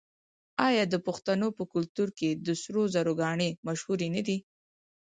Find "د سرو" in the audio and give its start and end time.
2.45-2.83